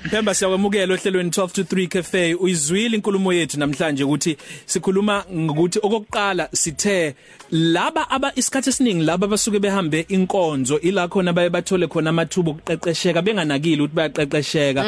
Themba 0.00 0.34
siyakwamukela 0.34 0.94
ohlelweni 0.94 1.30
12 1.30 1.48
to 1.52 1.62
3 1.62 1.88
cafe 1.88 2.34
uyizwile 2.34 2.96
inkulumo 2.96 3.32
yethu. 3.32 3.58
Namhlanje 3.58 4.04
ukuthi 4.04 4.36
sikhuluma 4.66 5.24
ngokuthi 5.34 5.78
okokuqala 5.82 6.48
sithe 6.52 7.14
laba 7.50 8.10
aba 8.10 8.32
isikhathi 8.36 8.68
esiningi 8.70 9.04
laba 9.04 9.26
basuke 9.26 9.58
behambe 9.58 10.00
inkonzo 10.08 10.78
ila 10.80 11.08
khona 11.08 11.32
baye 11.32 11.50
bathole 11.50 11.86
khona 11.86 12.10
amathuba 12.10 12.50
okuqeqesheka 12.50 13.22
benganakile 13.22 13.82
ukuthi 13.82 13.94
bayaqeqesheka. 13.94 14.82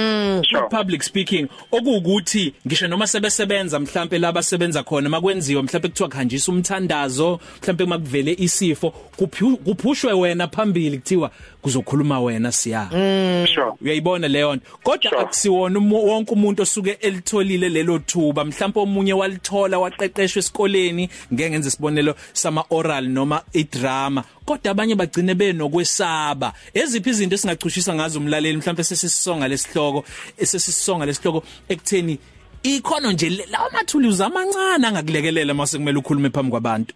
Sure. 0.51 0.69
public 0.71 1.03
speaking 1.03 1.49
okuwukuthi 1.73 2.55
ngisho 2.67 2.89
noma 2.89 3.07
sebesebenza 3.07 3.81
mhlambe 3.81 4.19
laba 4.19 4.43
sebenza 4.43 4.83
khona 4.83 5.09
makwenziwa 5.09 5.63
mhlambe 5.63 5.89
kuthiwa 5.89 6.09
khanjisa 6.09 6.53
umthandazo 6.53 7.41
mhlambe 7.63 7.85
makuvele 7.87 8.37
isifo 8.39 8.95
kuphu- 9.19 9.57
kuphushwe 9.57 10.13
wena 10.13 10.49
phambili 10.49 10.99
kuthiwa 10.99 11.31
kuzokhuluma 11.63 12.21
wena 12.21 12.53
siya. 12.53 12.89
Sure. 13.55 13.73
Uyayibona 13.83 14.29
leyo 14.29 14.55
nto. 14.57 14.67
Kodwa 14.99 15.21
akusiwona 15.21 15.79
wonke 15.79 16.33
umuntu 16.33 16.63
osuke 16.63 16.99
elitholile 17.01 17.69
lelo 17.69 17.99
thuba. 17.99 18.45
Mhlawumbe 18.45 18.81
omunye 18.81 19.13
walithola 19.13 19.79
waqeqeshwa 19.79 20.41
esikoleni 20.41 21.09
ngeke 21.33 21.51
ngenze 21.51 21.69
isibonelo 21.69 22.15
sama 22.33 22.65
oral 22.71 23.09
noma 23.09 23.43
idrama. 23.53 24.25
Kodwa 24.45 24.71
abanye 24.71 24.95
bagcine 24.95 25.35
benokwesaba. 25.35 26.53
Eziphi 26.75 27.11
izinto 27.11 27.35
esingachushisa 27.35 27.95
ngazo 27.95 28.19
umlaleli? 28.19 28.59
Mhlawumbe 28.59 28.85
sesisonga 28.85 29.49
lesihloko 29.49 30.05
esesisonga 30.39 31.07
lesihloko 31.07 31.43
ekutheni 31.69 32.19
ikhono 32.63 33.13
nje 33.13 33.31
lawa 33.51 33.71
mathuluzi 33.73 34.23
amancane 34.23 34.87
angakulekelela 34.87 35.55
mase 35.55 35.79
kumele 35.79 35.99
ukhulume 35.99 36.31
phambi 36.31 36.51
kwabantu. 36.51 36.95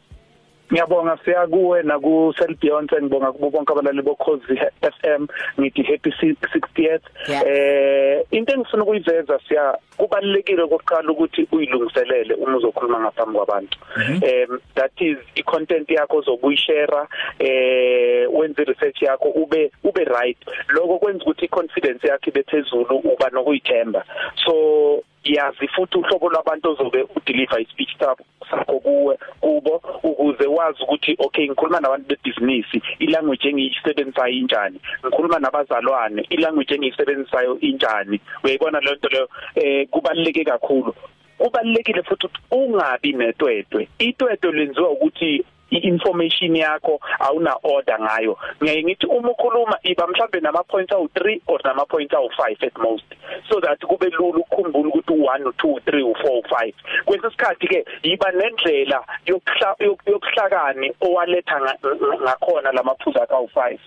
Ngiyabonga 0.73 1.19
siya 1.25 1.47
kuwe 1.47 1.83
naku 1.83 2.35
Cell 2.39 2.55
Beyonce 2.61 2.97
ngibonga 3.03 3.33
kubo 3.33 3.51
bonke 3.51 3.73
abalali 3.73 4.03
bokhozi 4.03 4.57
FM 4.83 5.27
ngithi 5.61 5.83
happy 5.83 6.11
60th 6.11 7.03
Yeah. 7.29 7.43
eh 7.47 8.25
into 8.31 8.53
engifuna 8.55 8.83
ukuyiveza 8.83 9.41
siya 9.49 9.79
kubalekile 9.97 10.67
kokuqala 10.67 11.13
ukuthi 11.13 11.49
uyilungiselele 11.53 12.35
uma 12.35 12.57
uzokhuluma 12.57 13.01
ngaphambi 13.01 13.37
kwabantu. 13.37 13.79
Um 13.97 14.61
that 14.75 14.93
is 15.01 15.19
i 15.37 15.43
content 15.43 15.91
yakho 15.91 16.17
ozobuyishare 16.17 17.07
eh 17.39 18.29
wenze 18.33 18.65
research 18.65 19.03
yakho 19.03 19.29
ube 19.29 19.71
ube 19.85 20.05
right. 20.05 20.39
Lokho 20.69 20.99
kwenza 20.99 21.25
ukuthi 21.25 21.45
i 21.45 21.49
confidence 21.49 22.09
yakho 22.09 22.31
ibe 22.31 22.43
phezulu 22.43 22.97
uba 22.97 23.31
nokuyithemba. 23.33 24.05
So 24.45 25.03
yazi 25.25 25.69
futhi 25.69 25.99
uhlobo 25.99 26.29
lwabantu 26.31 26.71
ozobe 26.71 27.07
udeliver 27.17 27.61
ispeech 27.61 27.99
sakho 27.99 28.25
sakho 28.51 28.81
kuwe 28.81 29.19
kubo 29.41 29.83
ukuze 30.03 30.47
wazi 30.47 30.83
ukuthi 30.83 31.17
okay 31.19 31.47
ngikhuluma 31.47 31.81
nabantu 31.81 32.09
bebusiness 32.09 32.67
ilanguage 32.99 33.49
engiyisebenzisayo 33.49 34.33
injani? 34.33 34.81
Ngikhuluma 35.05 35.39
nabazalwane 35.39 36.27
ilanguage 36.31 36.75
engiyisebenzisayo 36.75 37.61
injani? 37.61 38.21
Uyayibona 38.45 38.81
le 38.81 38.95
nto 38.95 39.09
leyo? 39.09 39.29
Eh 39.55 39.89
kubaluleke 39.89 40.45
kakhulu. 40.45 40.95
Kubalulekile 41.39 42.03
futhi 42.03 42.29
ungabi 42.51 43.13
netwetwe. 43.13 43.89
Itwetwe 43.99 44.53
lenziwa 44.53 44.91
ukuthi 44.91 45.45
i-information 45.71 46.57
yakho 46.57 47.01
awuna 47.19 47.57
order 47.63 47.99
ngayo. 48.01 48.39
Ngiyaye 48.63 48.83
ngithi 48.83 49.07
uma 49.07 49.31
ukhuluma 49.31 49.79
iba 49.83 50.07
mhlambe 50.07 50.41
nama 50.41 50.63
points 50.65 50.93
awu3 50.93 51.41
or 51.47 51.61
nama 51.65 51.85
points 51.87 52.15
awu5 52.15 52.67
at 52.67 52.79
most. 52.79 53.05
So 53.51 53.61
that 53.61 53.81
kube 53.81 54.11
lula 54.19 54.39
ukukhumbula 54.39 54.89
ukuthi 54.89 55.13
u1 55.13 55.43
u2 55.45 55.81
u3 55.81 56.03
u4 56.03 56.43
u5 56.43 56.73
kwesikhathi 57.05 57.67
ke 57.69 57.85
yiba 58.03 58.33
nendlela 58.33 59.05
yokuhla 59.27 59.77
yokuhlakani 60.07 60.93
owaletha 61.01 61.61
nga- 61.61 61.79
nga- 61.85 62.19
ngakhona 62.23 62.73
lamaphuzu 62.73 63.19
akawu5 63.19 63.79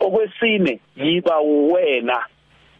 okwesine 0.00 0.80
yiba 0.96 1.40
wena 1.40 2.24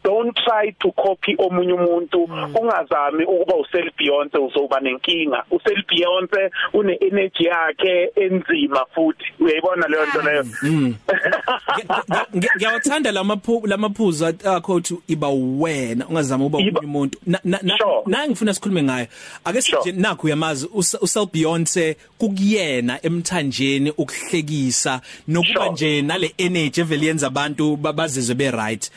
don't 0.05 0.36
try 0.36 0.70
to 0.78 0.92
copy 0.92 1.34
omunye 1.38 1.72
umuntu 1.72 2.24
ungazami 2.60 3.24
ukuba 3.24 3.56
usel 3.56 3.91
Beyonce 3.98 4.38
uzoba 4.38 4.80
nenkinga. 4.80 5.44
Usel 5.50 5.83
Beyonce 5.88 6.50
une 6.74 6.98
energy 7.00 7.44
yakhe 7.44 8.11
enzima 8.16 8.86
futhi. 8.95 9.24
Uyayibona 9.40 9.89
leyo 9.89 10.06
nto 10.06 10.23
leyo? 10.23 10.45
Nge- 10.45 12.27
nge- 12.36 12.51
ngiyawathanda 12.56 13.12
lamaphu 13.12 13.67
lamaphuzu 13.67 14.27
akho 14.27 14.74
uthi 14.74 14.96
iba 15.08 15.29
wena 15.29 16.06
ungazama 16.08 16.45
uba 16.45 16.58
umunye 16.58 16.79
umuntu. 16.84 17.18
Na- 18.06 18.29
ngifuna 18.29 18.55
sikhulume 18.55 18.83
ngayo. 18.83 19.06
Ake 19.45 19.62
sije 19.62 19.92
nakho 19.92 20.27
uyamazi 20.27 20.67
us- 20.74 20.98
usel 21.02 21.27
Beyonce 21.33 21.96
kukuyena 22.18 22.98
emthanjeni 23.02 23.90
ukuhlekisa 23.90 25.00
nokuba 25.29 25.68
nje 25.68 26.02
nale 26.02 26.34
energy 26.39 26.80
evele 26.80 27.06
yenza 27.06 27.27
abantu 27.27 27.77
babazizwe 27.77 28.34
be 28.34 28.50
right 28.50 28.90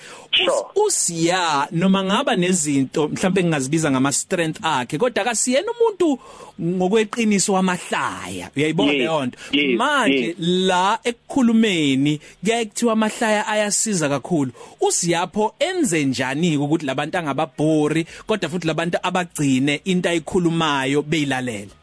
Usiya 0.98 1.68
noma 1.72 2.04
ngaba 2.04 2.36
nezinto 2.36 3.08
mhlawumbe 3.08 3.44
ngingazibiza 3.44 3.92
ngama 3.92 4.12
strength 4.12 4.60
akhe 4.66 4.98
kodwa 4.98 5.22
akasiyena 5.22 5.72
umuntu 5.72 6.20
ngokweqiniso 6.62 7.54
wamahlaya. 7.54 8.50
Uyayibona 8.58 8.92
Yes, 8.92 9.00
leyo 9.00 9.26
nto? 9.26 9.38
yes, 9.52 9.78
manje 9.78 10.26
yes. 10.26 10.36
la 10.40 11.00
ekukhulumeni 11.04 12.20
kuyaye 12.44 12.66
kuthiwa 12.66 12.94
amahlaya 12.94 13.48
ayasiza 13.48 14.10
kakhulu. 14.10 14.52
Usiyapho 14.82 15.54
enze 15.60 16.06
njani 16.06 16.58
ukuthi 16.58 16.86
labantu 16.86 17.18
angababhori 17.18 18.06
kodwa 18.28 18.50
futhi 18.50 18.68
labantu 18.68 18.98
abagcine 19.04 19.82
into 19.86 20.10
ayikhulumayo 20.10 21.02
beyilalela? 21.02 21.77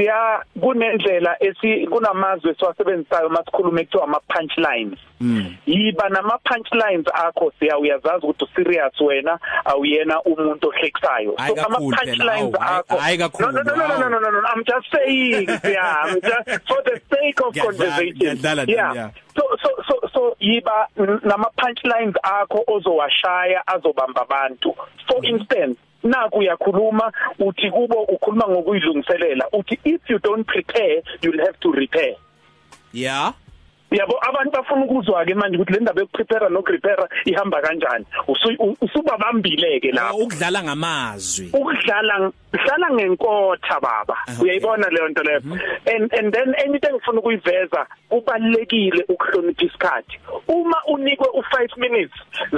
siya 0.00 0.40
kunendlela 0.60 1.36
esi 1.40 1.86
kunamazwi 1.86 2.50
esiwasebenzisayo 2.50 3.28
masikhuluma 3.28 3.80
ekuthiwa 3.80 4.04
ama 4.04 4.20
punchlines 4.20 4.98
yiba 5.66 6.08
nama 6.08 6.38
punchlines 6.38 7.06
akho 7.12 7.52
siya 7.58 7.78
uyazazi 7.78 8.26
ukuthi 8.26 8.46
serious 8.54 9.00
wena 9.00 9.38
awuyena 9.64 10.22
umuntu 10.22 10.68
ohlekisayo. 10.68 11.34
So 11.46 11.54
ama 11.66 11.78
punchlines 11.78 12.54
akho 12.56 13.40
no 13.40 13.50
no 13.52 13.62
no 13.62 14.08
no 14.08 14.18
no 14.20 14.30
no 14.30 14.48
i'm 14.48 14.64
just 14.64 14.86
saying 14.90 15.48
yeah 15.64 16.04
i'm 16.04 16.20
just 16.20 16.48
for 16.68 16.80
the 16.88 17.00
sake 17.12 17.40
of 17.44 17.54
conversation. 17.54 18.38
yeah. 18.68 19.10
So 19.36 19.42
so 19.62 19.70
so 19.88 19.94
so 20.14 20.36
yiba 20.40 20.88
nama 21.24 21.50
punchlines 21.56 22.14
akho 22.22 22.64
ozowashaya 22.66 23.66
azobamba 23.66 24.22
abantu. 24.22 24.74
For 25.06 25.24
instance 25.26 25.76
naku 26.02 26.38
uyakhuluma 26.38 27.12
uthi 27.38 27.70
kubo 27.70 28.02
ukhuluma 28.02 28.48
ngokuyilungiselela 28.48 29.44
uthi 29.52 29.78
if 29.84 30.10
you 30.10 30.18
don't 30.18 30.46
prepare 30.46 31.02
you'll 31.22 31.44
have 31.46 31.58
to 31.60 31.72
repair. 31.72 32.14
Yeah. 32.92 33.32
Yabo 33.90 34.18
abantu 34.28 34.50
bafuna 34.50 34.84
ukuzwa 34.84 35.24
ke 35.24 35.34
manje 35.34 35.56
ukuthi 35.56 35.72
le 35.72 35.80
ndaba 35.80 36.00
yokuprepare 36.00 36.48
nokurepair 36.48 37.08
ihamba 37.24 37.60
kanjani? 37.62 38.04
Usu- 38.28 38.56
u- 38.58 38.76
usubabambile 38.80 39.80
ke 39.80 39.92
lapho. 39.92 40.16
ukudlala 40.16 40.62
ngamazwi. 40.62 41.50
Ukudlala 41.52 42.32
dlala 42.52 42.90
ngenkotha 42.94 43.80
baba. 43.80 44.16
Okay. 44.28 44.42
uyayibona 44.44 44.88
leyo 44.90 45.08
nto 45.08 45.22
leyo? 45.22 45.40
And 45.86 46.12
and 46.14 46.32
then 46.34 46.54
anything 46.64 46.90
engifuna 46.90 47.18
ukuyiveza 47.20 47.86
kubalekile 48.08 49.04
ukuhlonipha 49.08 49.64
isikhathi. 49.64 50.18
Uma 50.48 50.76
unikwe 50.88 51.26
u5 51.34 51.78
minutes 51.80 52.12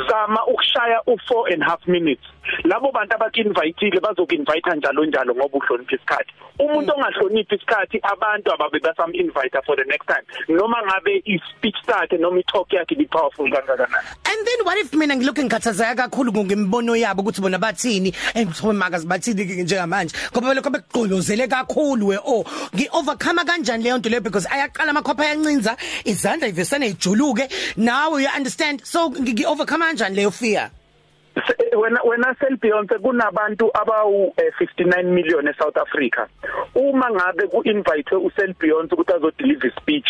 zama 0.08 0.46
ukushaya 0.46 1.00
u4 1.06 1.52
and 1.54 1.62
half 1.64 1.86
minutes. 1.86 2.24
Labo 2.64 2.92
bantu 2.92 3.14
abakinvitile 3.14 4.00
bazokinvite 4.00 4.76
njalo 4.76 5.04
njalo 5.04 5.34
ngoba 5.34 5.58
uhlonipha 5.58 5.96
isikhathi. 5.96 6.32
Umuntu 6.58 6.92
ongahloniphi 6.94 7.54
isikhathi 7.54 8.00
abantu 8.02 8.52
ababe 8.54 8.78
basam 8.80 9.14
invite 9.14 9.58
for 9.66 9.76
the 9.76 9.84
next 9.84 10.06
time. 10.06 10.24
Noma 10.48 10.82
ngabe 10.86 11.21
i 11.26 11.38
speech 11.50 11.76
sakhe 11.86 12.18
noma 12.20 12.38
i 12.40 12.42
talk 12.42 12.68
yakhe 12.72 12.96
ni 12.98 13.06
powerful 13.06 13.46
kangakanani? 13.50 14.06
And 14.26 14.46
then 14.46 14.64
what 14.64 14.78
if 14.78 14.92
mina 14.94 15.14
ngilokhu 15.16 15.44
ngikhathazeka 15.44 15.94
kakhulu 16.08 16.32
ngemibono 16.44 16.96
yabo 16.96 17.22
ukuthi 17.22 17.40
bona 17.40 17.58
bathini? 17.58 18.12
Emthobe 18.34 18.72
makazi 18.72 19.06
bathini 19.06 19.46
ke 19.46 19.62
njengamanje? 19.62 20.14
Ngoba 20.32 20.54
lokho 20.54 20.70
bekugqolozele 20.70 21.48
kakhulu 21.48 22.06
we 22.06 22.18
oh 22.24 22.44
ngi 22.74 22.88
overcome 22.92 23.44
kanjani 23.44 23.84
leyo 23.84 23.98
nto 23.98 24.08
leyo? 24.08 24.22
Because 24.22 24.46
ayaqala 24.46 24.90
amakhopha 24.90 25.22
ayancinza 25.22 25.76
izandla 26.04 26.48
ivesana 26.48 26.86
ijuluke. 26.86 27.48
Now 27.76 28.16
you 28.16 28.28
understand. 28.36 28.80
So 28.84 29.10
ngi 29.10 29.44
overcome 29.46 29.84
kanjani 29.84 30.16
leyo 30.16 30.30
fear? 30.32 30.70
Se- 30.70 30.81
wena 31.78 32.00
wena 32.02 32.34
Sel 32.40 32.56
Beyonce 32.56 32.98
kunabantu 32.98 33.70
abawu 33.74 34.34
eh, 34.36 34.52
59 34.60 35.02
million 35.02 35.48
eSouth 35.48 35.76
Africa. 35.76 36.26
Uma 36.74 37.10
ngabe 37.10 37.46
ku-invite 37.46 38.16
uSel 38.16 38.54
Beyonce 38.54 38.94
ukuthi 38.94 39.12
azodeliver 39.12 39.72
speech 39.80 40.08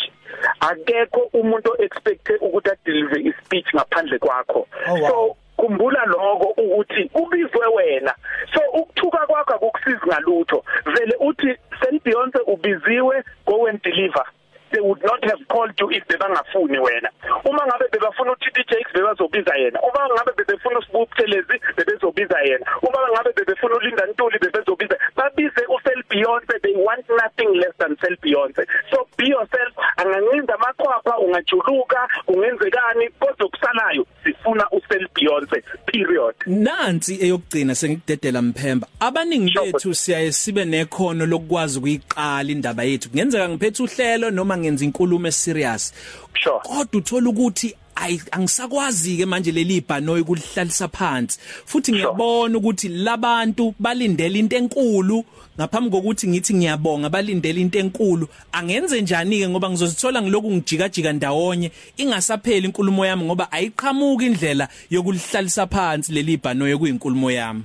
akekho 0.61 1.21
umuntu 1.33 1.83
expecte 1.83 2.37
ukuthi 2.41 2.71
adeliver 2.71 3.21
ispeech 3.21 3.75
ngaphandle 3.75 4.19
kwakho. 4.19 4.67
Oh, 4.89 5.09
so 5.09 5.37
khumbula 5.57 6.05
lokho 6.07 6.49
ukuthi 6.57 7.11
ubizwe 7.15 7.67
wena. 7.77 8.15
So 8.55 8.61
ukuthuka 8.81 9.27
kwakho 9.27 9.55
akukusizi 9.55 10.07
ngalutho. 10.07 10.65
Vele 10.85 11.17
uthi 11.21 11.57
Sel 11.81 12.01
Beyonce 12.05 12.39
ubiziwe 12.47 13.23
go 13.47 13.67
and 13.67 13.83
deliver. 13.83 14.27
They 14.73 14.81
would 14.81 15.03
not 15.05 15.23
have 15.25 15.43
called 15.49 15.79
you 15.81 15.91
if 15.91 16.05
bebangafuni 16.09 16.79
wena. 16.79 17.09
Uma 17.45 17.67
ngabe 17.67 17.89
bebafuna 17.93 18.33
uTT 18.33 18.57
Jakes 18.71 18.93
bebazobiza 18.95 19.55
yena. 19.57 19.81
Uma 19.81 20.09
ngabe 20.15 20.33
bebefuna 20.37 20.79
uSibu 20.79 21.07
Buthelezi 21.07 21.61
bebezobiza 21.77 22.39
yena. 22.41 22.67
Uma 22.83 22.99
ngabe 23.13 23.33
bebefuna 23.37 23.75
uLinda 23.77 24.07
Ntuli 24.07 24.39
bebezobiza 24.39 24.97
babize 25.17 25.63
uSel 25.69 26.03
Beyonce. 26.11 26.59
They 26.63 26.75
want 26.77 27.05
nothing 27.09 27.55
less 27.55 27.75
than 27.79 27.97
sell 28.01 28.17
Beyonce. 28.23 28.65
So 28.91 29.07
be 29.17 29.29
yourself. 29.29 29.73
Angancinda 29.97 30.55
amaqhwapha 30.55 31.19
ungajuluka 31.19 32.09
ungenzekani 32.27 33.09
kodwa 33.09 33.49
kusalayo 33.49 34.07
sifuna 34.43 34.67
usell 34.71 35.09
Beyonce 35.15 35.63
period. 35.87 36.35
Nansi 36.47 37.19
eyokugcina 37.25 37.75
sengidedela 37.75 38.43
mphemba. 38.43 38.87
Abaningi 39.01 39.55
bethu 39.55 39.95
siyaye 39.95 40.33
sibe 40.33 40.65
nekhono 40.65 41.27
lokwazi 41.27 41.79
ukuyiqala 41.79 42.51
indaba 42.53 42.85
yethu. 42.85 43.09
Kungenzeka 43.09 43.49
ngiphethe 43.49 43.83
uhlelo 43.83 44.31
noma 44.31 44.57
ngenza 44.57 44.85
inkulumo 44.85 45.29
eserious. 45.29 45.93
Sure. 46.35 46.61
Kodwa 46.63 47.01
uthola 47.01 47.31
ukuthi 47.31 47.77
ayi 47.95 48.23
angisakwazi 48.31 49.17
ke 49.17 49.27
manje 49.27 49.53
leli 49.53 49.81
bhanoyi 49.81 50.23
ukuhlalisa 50.23 50.89
phansi 50.89 51.39
futhi 51.67 51.93
ngiyabona 51.93 52.59
ukuthi 52.59 52.89
labantu 52.89 53.75
balindele 53.79 54.39
into 54.39 54.57
enkulu 54.57 55.25
ngaphambi 55.59 55.91
kokuthi 55.91 56.29
ngithi 56.29 56.55
ngiyabonga 56.55 57.09
balindele 57.09 57.61
into 57.61 57.79
enkulu 57.79 58.29
angenze 58.53 59.01
njani 59.01 59.39
ke 59.39 59.49
ngoba 59.49 59.71
ngizozithola 59.71 60.23
ngiloku 60.23 60.51
ngijika 60.51 60.89
jika 60.89 61.13
ndawonye 61.13 61.71
ingasapheli 61.97 62.67
inkulumo 62.67 63.07
yami 63.07 63.25
ngoba 63.25 63.53
ayiqhamuki 63.53 64.27
indlela 64.27 64.69
yokuhlalisa 64.91 65.67
phansi 65.67 66.13
leli 66.13 66.37
bhanoyi 66.37 66.77
kuyinkulumo 66.77 67.31
yami 67.31 67.63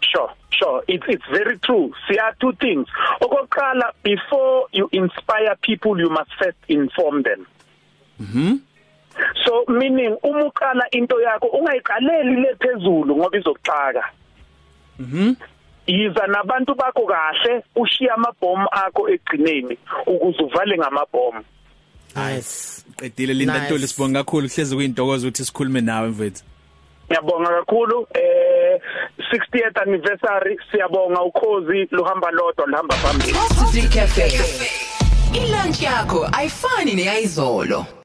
Sure, 0.00 0.30
sure. 0.50 0.82
It's 0.88 1.04
it's 1.08 1.24
very 1.30 1.58
true. 1.58 1.92
See 2.08 2.18
are 2.18 2.34
two 2.40 2.52
things. 2.52 2.86
Okokuqala 3.20 3.92
before 4.02 4.68
you 4.72 4.88
inspire 4.92 5.56
people 5.60 5.98
you 5.98 6.08
must 6.08 6.30
first 6.38 6.58
inform 6.68 7.22
them. 7.24 7.46
Mhm. 8.20 8.60
So 9.48 9.64
meaning 9.68 10.14
uma 10.22 10.44
uqala 10.44 10.82
into 10.92 11.14
yakho 11.20 11.46
ungayiqaleli 11.46 12.36
lephezulu 12.42 13.16
ngoba 13.16 13.38
izokuxaka. 13.38 14.04
Mhm. 14.98 15.36
Yiza 15.86 16.26
nabantu 16.26 16.74
bakho 16.74 17.06
kahle 17.06 17.64
ushiya 17.76 18.14
amabhomu 18.14 18.68
akho 18.70 19.08
egcineni 19.08 19.78
ukuze 20.06 20.42
uvale 20.42 20.76
ngamabhomu. 20.78 21.44
Nice. 22.16 22.84
qedile 22.96 23.34
Linda 23.34 23.54
Nice. 23.54 23.66
Ntuli 23.66 23.88
sibonga 23.88 24.24
kakhulu 24.24 24.48
hleze 24.48 24.76
kuyintokozo 24.76 25.28
ukuthi 25.28 25.44
sikhulume 25.44 25.80
nawe 25.80 26.08
mfethu 26.08 26.42
Ngiyabonga 27.06 27.48
kakhulu 27.48 28.06
eh 28.14 28.80
60th 29.32 29.82
anniversary 29.82 30.58
siyabonga 30.70 31.22
ukhozi 31.22 31.88
luhamba 31.90 32.30
lodwa 32.30 32.66
luhamba 32.66 32.94
phambili. 32.94 33.32
City 33.72 33.88
Cafe. 33.88 34.28
Ilunch 35.34 35.82
yakho 35.82 36.28
ayifani 36.32 36.94
neyizolo. 36.94 37.98